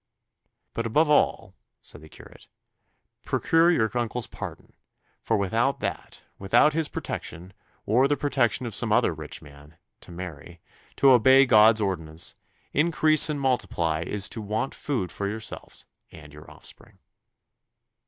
[0.73, 1.53] "But, above all,"
[1.83, 2.47] said the curate,
[3.23, 4.73] "procure your uncle's pardon;
[5.21, 7.53] for without that, without his protection,
[7.85, 10.59] or the protection of some other rich man, to marry,
[10.95, 12.33] to obey God's ordinance,
[12.73, 16.97] increase and multiply is to want food for yourselves and your offspring."